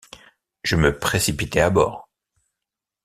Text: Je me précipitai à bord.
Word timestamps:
Je 0.63 0.77
me 0.77 0.97
précipitai 0.97 1.61
à 1.61 1.69
bord. 1.69 2.09